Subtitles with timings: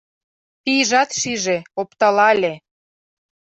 [0.63, 2.53] Пийжат шиже, опталале